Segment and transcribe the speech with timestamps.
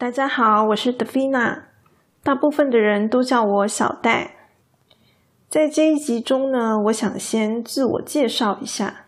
[0.00, 1.62] 大家好，我是 Davina，
[2.22, 4.36] 大部分的人都叫我小戴。
[5.48, 9.06] 在这一集中呢，我想先自我介绍一下。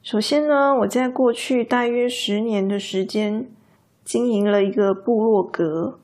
[0.00, 3.48] 首先呢，我在过去大约十年的时间，
[4.04, 5.98] 经营了一个部落格，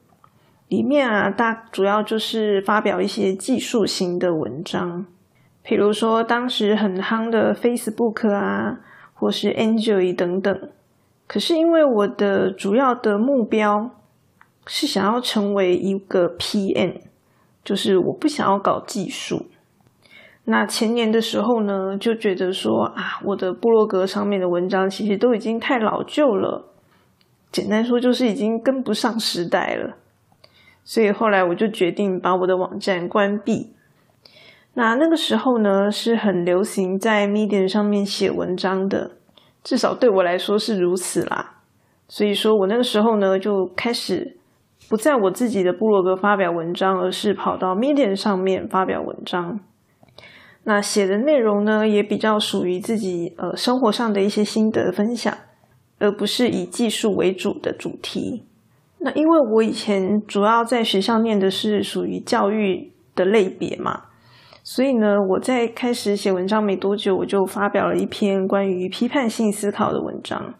[0.66, 5.06] 里面啊，大主要就是发表一些技术型的文章，
[5.62, 8.80] 比如说当时很夯的 Facebook 啊，
[9.14, 10.70] 或是 Android 等等。
[11.26, 13.90] 可是因为我的主要的目标
[14.66, 17.00] 是想要成为一个 PM，
[17.64, 19.46] 就是我不想要搞技术。
[20.44, 26.66] 那前年的时候呢，就觉得说啊，我的部落格上面的文章其实都已经太老旧了，
[27.50, 29.96] 简单说就是已经跟不上时代了。
[30.84, 33.72] 所以后来我就决定把我的网站关闭。
[34.74, 39.16] 那那个时候呢，是很流行在 Medium 上面写文章的。
[39.66, 41.56] 至少对我来说是如此啦，
[42.06, 44.36] 所以说我那个时候呢就开始
[44.88, 49.58] 不在我自己的部落格发表文章，而是跑到 Medium 上面发表文章。
[50.62, 55.36] 那写的内容呢也比较属于自己呃生活上的一些心得分享，
[55.98, 58.44] 而不是以技术为主的主题。
[58.98, 64.04] 那因为我以前主要在学校念的是属于教育的类别嘛。
[64.68, 70.54] 所以呢，我在开始写文章没多久，我就发表了一篇关于批判性思考的文章。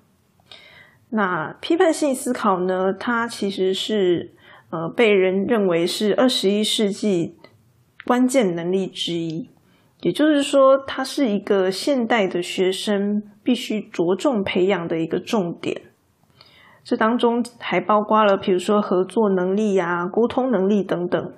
[1.11, 4.33] 那批判性思考呢，它其实是
[4.71, 7.35] 呃被人认为是二十一世纪
[8.05, 9.51] 关键能力之一，
[10.03, 15.83] 也就是说，它是一个现代的学生必须着重培养的一个重点。
[16.85, 21.33] 这当中还包括了，比如说合作能力呀、沟通能力等等。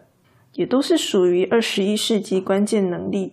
[0.54, 3.32] 也都是属于二十一世纪关键能力。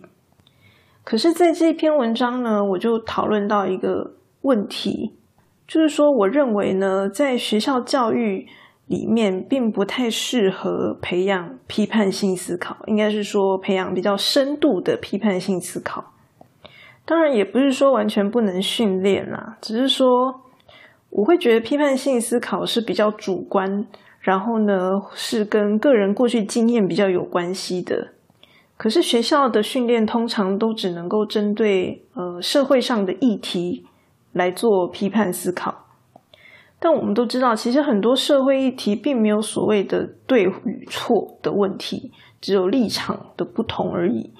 [1.02, 5.14] 可是，在这篇文章呢，我就讨论到一个问题，
[5.66, 8.46] 就是说，我认为呢，在学校教育
[8.86, 16.12] 里面，并不太适合培养批判性思考，应该是说培养比较深度的批判性思考。
[17.04, 20.42] 当然，也不是说完全不能训练啦，只是说，
[21.10, 23.86] 我会觉得批判性思考是比较主观。
[24.26, 28.08] 然后呢，是跟个人过去经验比较有关系的。
[28.76, 33.86] 可是学校的训练通常都只能够针对呃社会上的议题
[34.32, 35.86] 来做批判思考。
[36.80, 42.10] 但我们都知道，其实很多社会议题并没有所谓的对与错的问题，
[42.40, 44.32] 只有立场的不同而已。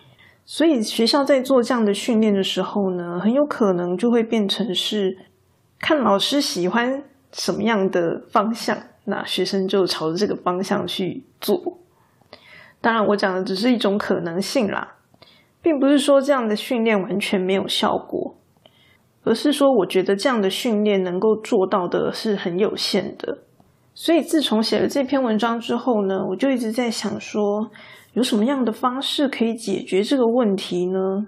[0.44, 5.16] 所以学校在做这样的训练的时候呢，很有可能就会变成是
[5.78, 8.76] 看老师喜欢什么样的方向。
[9.06, 11.78] 那学生就朝着这个方向去做。
[12.80, 14.96] 当然，我讲的只是一种可能性啦，
[15.62, 18.36] 并不是说这样的训练完全没有效果，
[19.24, 23.38] 而是说我觉得这样的训练能够做到的是很有限的。
[23.94, 27.70] 所以，自从写了这篇文章之后呢，我就一直在想说，
[28.12, 31.26] 有什么样的方式可以解决这个问题呢？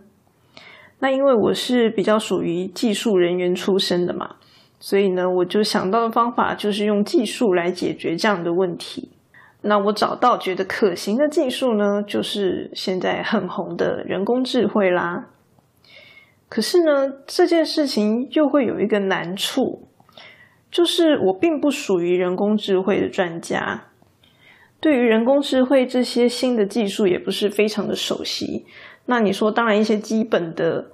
[1.00, 4.36] 那因为我是比较属于技术人员出身的嘛。
[4.80, 9.10] 所以呢，我就想到的方法就是用技术来解决这样的问题。
[9.62, 15.26] 那我找到觉得可行的技术呢，就是现在很红的人工智慧啦。
[16.48, 19.88] 可是呢，这件事情又会有一个难处，
[20.70, 23.88] 就是我并不属于人工智慧的专家，
[24.80, 28.64] 对于人工智慧这些新的技术也不是非常的熟悉。
[29.06, 30.92] 那你说，当然一些基本的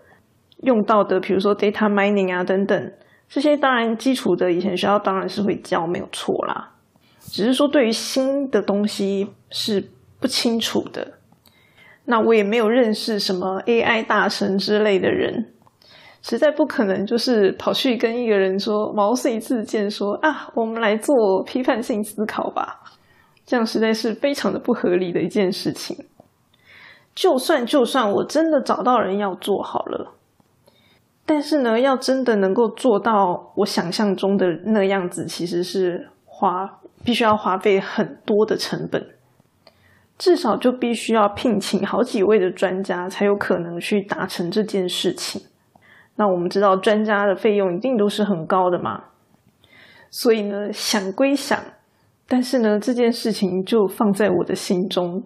[0.63, 2.93] 用到的，比如说 data mining 啊等等。
[3.35, 6.71] 这些当然基础的，以前学校当然是会教，没有错啦。
[7.19, 9.91] 只是说对于新的东西是
[10.21, 11.15] 不清楚的。
[12.05, 15.53] 那我也没有认识什么 AI 大神之类的人，
[16.23, 22.83] 实在不可能就是跑去跟一个人说毛遂自荐说啊，我们来做批判性思考吧。
[23.45, 26.07] 这样实在是非常的不合理的一件事情。
[27.17, 30.13] 就算就算我真的找到人要做好了。
[31.27, 39.03] 但是呢，要真的能够做到我想象中的那样子，其实是花必须要花费很多的成本，
[40.19, 45.41] 至少就必须要聘请好几位的专家，才有可能去达成这件事情。
[46.17, 49.05] 那我们知道，专家的费用一定都是很高的嘛。
[50.11, 51.59] 所以呢，想归想，
[52.29, 55.25] 但是呢，这件事情就放在我的心中，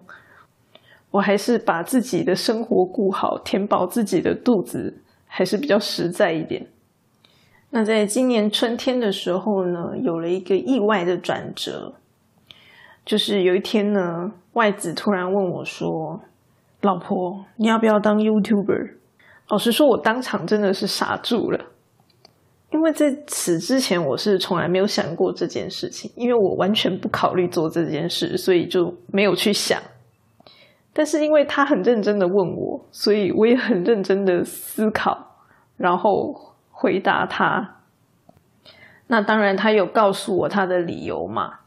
[1.11, 5.03] 我还是把自己的生活顾好，填饱自己的肚子。
[5.31, 6.67] 还是比较实在一点。
[7.69, 11.93] 那在今年春天的时候呢，有了一个意外的转折，
[13.05, 16.19] 就是有一天呢，外子突然问我说
[16.81, 18.95] ：“老婆，你要不要当 YouTuber？”
[19.49, 21.65] 老实说，我当场真的是傻住了。
[22.71, 29.79] 因为在此之前我是从来没有想过这件事情，因为我完全不考虑做这件事，所以就没有去想。
[30.99, 35.37] 但是因为他很认真的问我，所以我也很认真的思考，
[35.77, 37.77] 然后回答他。
[39.07, 41.59] 那当然，他有告诉我他的理由嘛，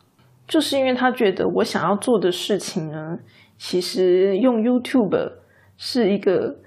[0.46, 3.16] 就是因为他觉得我想要做的事情呢，
[3.56, 5.32] 其实用 YouTube
[5.78, 6.58] 是一个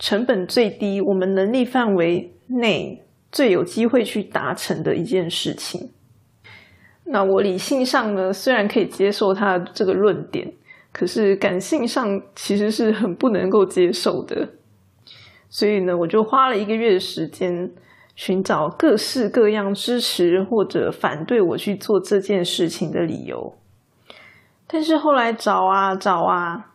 [0.00, 5.92] 成本最低、我们能力范围内最有机会去达成的一件事情。
[7.04, 10.52] 那我理性上呢，虽然可以接受他这个论点。
[10.98, 14.48] 可是感性上其实是很不能够接受的，
[15.48, 17.70] 所以呢，我就花了一个月的时间
[18.16, 23.54] 寻找各式各样支持或者反对我去做这件事情的理由。
[24.66, 26.72] 但是后来找啊找啊，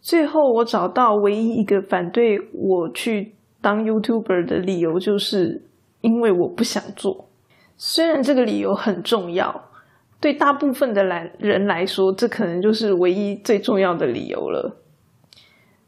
[0.00, 5.64] 最后我找到唯一一个反对我去当 YouTuber 的理由，就是
[6.02, 7.28] 因为我不想做。
[7.76, 9.69] 虽然这个理由很重要。
[10.20, 14.76] 对大部分的来人来说，这可能就是唯一最重要的理由了。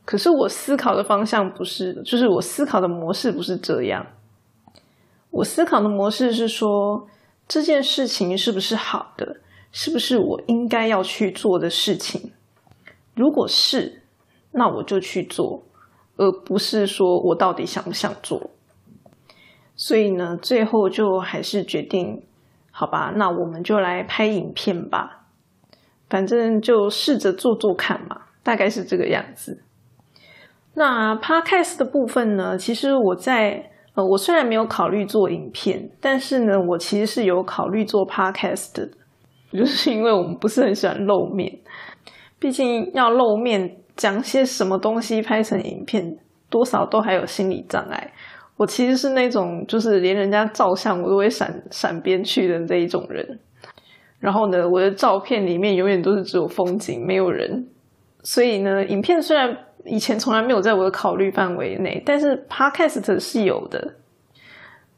[0.07, 4.07] 可是我思考的方向不是，就是我思考的模式不是这样。
[5.31, 7.07] 我思考的模式是说，
[7.47, 9.37] 这件事情是不是好的，
[9.71, 12.33] 是不是我应该要去做的事情？
[13.15, 14.03] 如果是，
[14.53, 15.63] 那我就去做，
[16.17, 18.51] 而不是说我到底想不想做。
[19.77, 22.23] 所以呢，最后就还是决定。
[22.73, 25.27] 好吧，那我们就来拍影片吧，
[26.09, 29.63] 反正就试着做做看嘛，大概是这个样子。
[30.75, 32.57] 那 podcast 的部分呢？
[32.57, 38.89] 其实我在呃，我虽然没有考虑做影片，但是呢，我其实是有考虑做 podcast 的，
[39.53, 41.59] 就是因为我们不是很喜欢露面，
[42.39, 46.17] 毕竟要露面讲些什么东西拍成影片，
[46.49, 48.11] 多少都还有心理障碍。
[48.63, 53.41] 我其实是那种，就是连人家照相我都会闪闪边去的这一种人。
[54.21, 57.67] 然后呢，我的照片里面永远都是只有风景，没有人。
[58.23, 59.53] 所以呢，影片虽然
[59.85, 63.95] 以前从来没有在我的考虑范围内，但是 Podcast 是有的。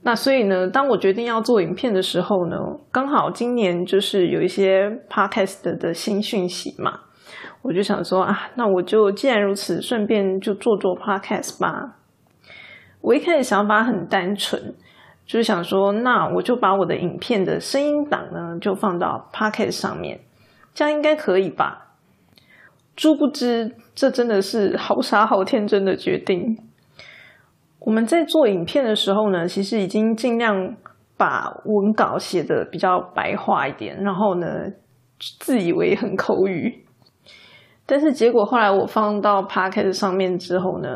[0.02, 2.58] 那所以呢，当我决定要做影片的时候呢，
[2.92, 7.00] 刚好今年就是有一些 Podcast 的新讯息嘛，
[7.62, 12.03] 我就想说啊，那我就既然如此，顺便就做做 Podcast 吧。
[13.04, 14.74] 我一开始想法很单纯，
[15.26, 20.18] 就是想说，那我就把我的影片的声音档呢，就放到 Pocket 上面，
[20.72, 21.96] 这样应该可以吧？
[22.96, 26.56] 殊不知，这真的是好傻好天真的决定。
[27.80, 30.74] 我们在做影片的时候呢，其实已经尽量
[31.18, 34.46] 把文稿写的比较白话一点，然后呢，
[35.38, 36.86] 自以为很口语。
[37.84, 40.88] 但是结果后来我放到 Pocket 上面之后呢？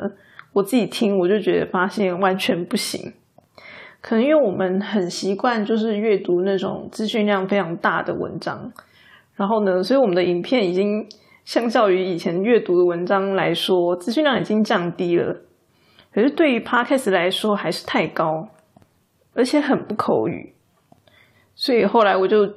[0.53, 3.13] 我自己听，我就觉得发现完全不行。
[4.01, 8.73] 可能因为我们很习惯就是阅读那种资讯量非常大的文章，
[9.35, 11.07] 然后呢，所以我们的影片已经
[11.45, 15.37] 相较于以前阅读的文章来说，资讯量已经降低了。
[16.13, 18.49] 可是对于 Podcast 来说还是太高，
[19.35, 20.55] 而且很不口语。
[21.55, 22.55] 所以后来我就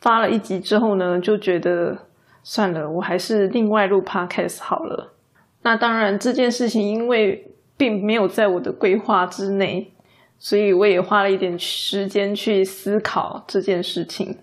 [0.00, 1.96] 发了一集之后呢，就觉得
[2.42, 5.12] 算了，我还是另外录 Podcast 好了。
[5.62, 9.92] 那当然，这件事情因为并没有在我的规划之内，
[10.38, 14.38] 所以我也花了一点时间去思考这件事情。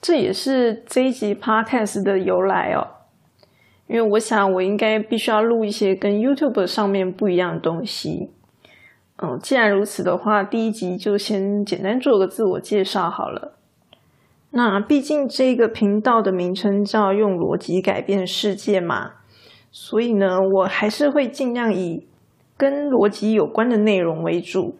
[0.00, 2.86] 这也是这一集 podcast 的由来哦。
[3.88, 8.30] 因为我想，我应该必须要录一些跟 YouTube 上面不一样的东西。
[9.16, 13.58] 嗯，既然如此的话，第一集就先简单做个自我介绍好了。
[14.50, 19.12] 那毕竟这个频道的名称叫“用逻辑改变世界”嘛。
[19.72, 22.06] 所以呢，我还是会尽量以
[22.58, 24.76] 跟逻辑有关的内容为主，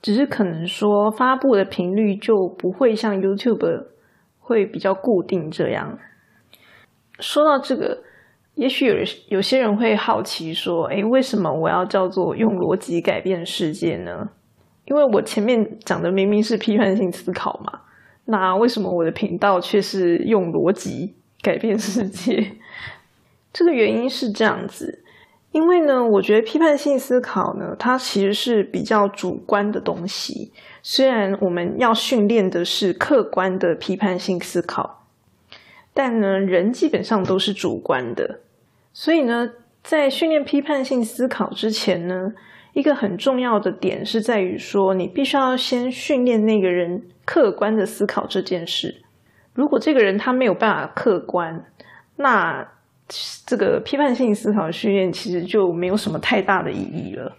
[0.00, 3.84] 只是可能说发布的频率就不会像 YouTube
[4.40, 5.98] 会比较固定这样。
[7.18, 8.02] 说到这个，
[8.54, 8.94] 也许有
[9.28, 14.30] 有些人会好奇说：“诶，为什么我要叫做用逻辑改变世界呢？”
[14.86, 17.80] 因为我前面讲的明明是批判性思考嘛，
[18.24, 22.52] 那为什么我的频道却是用逻辑改变世界？
[23.56, 25.02] 这个原因是这样子，
[25.50, 30.52] 因为呢，我觉得批判性思考呢，它其实是比较主观的东西。
[30.82, 35.06] 虽然我们要训练的是客观的批判性思考，
[35.94, 38.40] 但呢，人基本上都是主观的。
[38.92, 39.48] 所以呢，
[39.82, 42.34] 在训练批判性思考之前呢，
[42.74, 49.00] 一个很重要的点是在于说，你必须要先训练那个人客观的思考这件事。
[49.54, 51.64] 如果这个人他没有办法客观，
[52.16, 52.75] 那
[53.46, 57.36] 这个批判性思考训练其实就没有什么太大的意义了，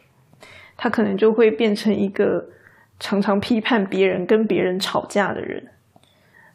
[0.77, 2.45] 他可能就会变成一个
[2.99, 5.67] 常常批判别人、跟别人吵架的人。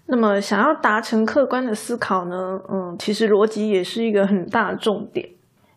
[0.07, 2.61] 那么，想要达成客观的思考呢？
[2.71, 5.27] 嗯，其实逻辑也是一个很大的重点，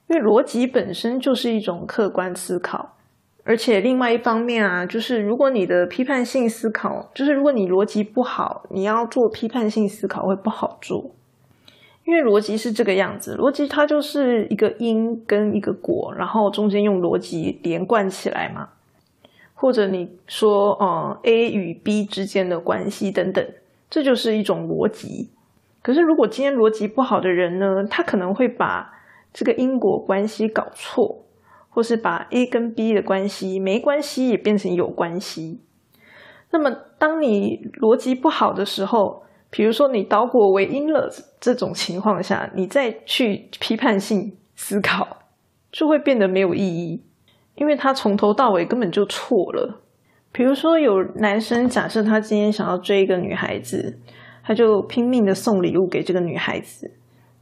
[0.07, 2.97] 因为逻辑本身就是一种客观思考。
[3.43, 11.11] 而且，另外一方面啊，就是如果你的批判性思考，就是如果你逻辑不好，你要做批判性思考会不好做。
[12.05, 18.69] 因为逻辑是这个样子，逻辑它就是一个因跟一个果，然后中间用逻辑连贯起来嘛。
[19.57, 23.43] 或者你说，呃，A 与 B 之间的关系等等。
[23.89, 25.29] 这就是一种逻辑。
[25.81, 28.93] 可是，如果今天逻辑不好的人呢，他可能会把
[29.33, 31.23] 这个因果关系搞错，
[31.69, 35.61] 或是把 A 跟 B 的关系没关系也变成有关系。
[36.51, 36.69] 那么，
[36.99, 39.23] 当你逻辑不好的时候，
[39.55, 41.09] 比如说你导果为因了
[41.39, 45.07] 这种情况下，你再去批判性思考，
[45.71, 47.01] 就会变得没有意义，
[47.55, 49.81] 因为他从头到尾根本就错了。
[50.33, 53.97] 比如说，有男生假设他今天想要追一个女孩子，
[54.43, 56.91] 他就拼命的送礼物给这个女孩子。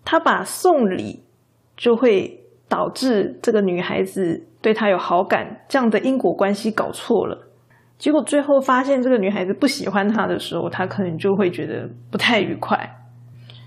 [0.05, 1.23] 他把送礼
[1.75, 7.47] 就会导致这个女孩子对他有好感这样的因果关系搞错了。
[8.03, 12.77] 结果最后发现这个女孩子不喜欢他的时候，他可能就会觉得不太愉快，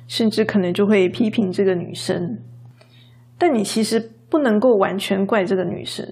[0.07, 2.21] 甚至可能就会批评这个女生。
[3.39, 6.05] 但你其实不能够完全怪这个女生，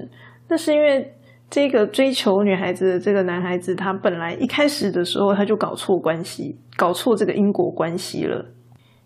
[0.48, 1.12] 那是因为。
[1.50, 8.46] 这个追求女孩子的这个男孩子，他本来一开始的时候他就搞错关系，搞错这个因果关系了。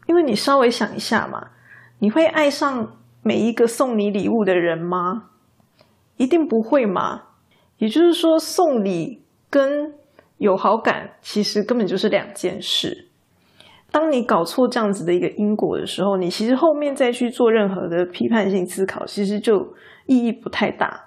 [0.07, 1.49] 因为你稍微想一下嘛，
[1.99, 5.25] 你会爱上每一个送你礼物的人吗？
[6.17, 7.23] 一定不会嘛。
[7.79, 9.95] 也就是说，送礼跟
[10.37, 13.09] 有好感其实根本就是两件事。
[13.91, 19.75] 当你搞错这样子的一个因果的时候，你其实后面再去做任何的批判性思考，其实就
[20.07, 21.07] 意义不太大。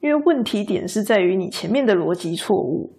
[0.00, 2.92] 因为问题点是在于你前面的逻辑错误，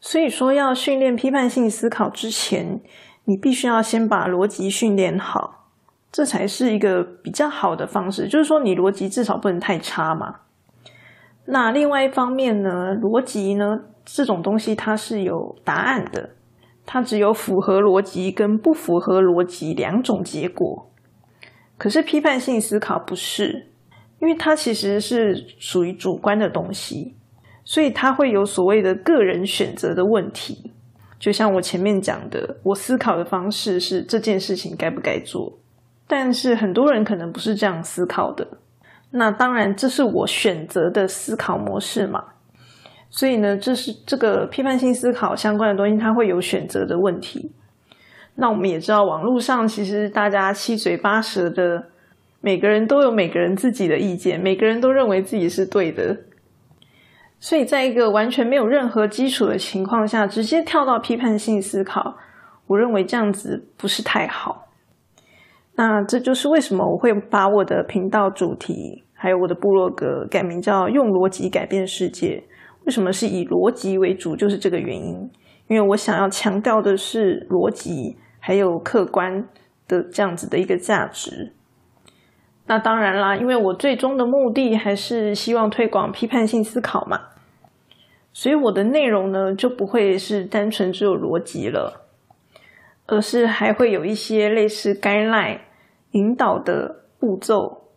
[0.00, 2.80] 所以说要训练批判性思考之前，
[3.26, 5.68] 你必须要先把逻辑训练好，
[6.10, 8.26] 这才是一个比较好的方式。
[8.26, 10.40] 就是说，你逻辑至少不能太差嘛。
[11.46, 16.30] 那另外一方面呢，逻辑呢这种东西它是有答案的，
[16.86, 20.90] 它只有符合逻辑跟不符合逻辑两种结果。
[21.76, 23.66] 可是批判性思考不是。
[24.20, 27.16] 因为它其实是属于主观的东西，
[27.64, 30.74] 所以它会有所谓的个人选择的问题。
[31.18, 35.58] 就像我前面讲的，我思考的方式是这件事情该不该做，
[36.06, 38.46] 但是很多人可能不是这样思考的。
[39.10, 42.24] 那当然，这是我选择的思考模式嘛。
[43.08, 47.52] 所以呢，这是这个批判性思考相关的东西，它会有选择的问题。
[48.36, 51.86] 那我们也知道，网络上其实大家七嘴八舌的。
[52.42, 56.16] 每个人都有每个人自己的意见，每个人都认为自己是对的，
[57.38, 62.16] 所以在一个完全没有任何基础的情况下，直接跳到批判性思考，
[62.66, 64.69] 我认为这样子不是太好。
[65.82, 72.44] 那这就是为什么我会把我的频道主题还有我的部落格改名叫“用逻辑改变世界”。
[72.84, 74.36] 为什么是以逻辑为主？
[74.36, 75.30] 就是这个原因，
[75.68, 79.48] 因为我想要强调的是逻辑还有客观
[79.88, 81.54] 的这样子的一个价值。
[82.66, 87.18] 那当然啦，因为我最终的目的还是希望推广批判性思考嘛，
[88.34, 92.02] 所以我的内容呢就不会是单纯只有逻辑了，
[93.06, 95.60] 而是还会有一些类似 guideline
[96.12, 97.88] 引导的步骤，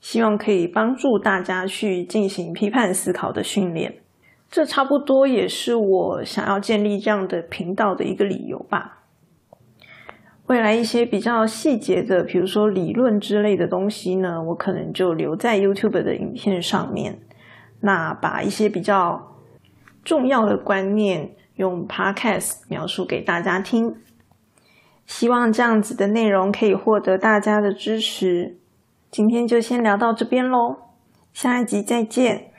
[0.00, 4.00] 希望可以帮助大家去进行批判思考的训练。
[4.48, 9.02] 这差不多也是我想要建立这样的频道的一个理由吧。
[10.46, 17.18] 未来一些比较细节的，比如说理论之类的东西呢，我可能就留在 YouTube 的影片上面。
[17.80, 19.36] 那把一些比较
[20.04, 23.96] 重要的观念用 Podcast 描述给大家听。
[25.06, 28.58] 希望这样子的内容可以获得大家的支持。
[29.10, 30.76] 今天就先聊到这边喽，
[31.32, 32.50] 下一集再见。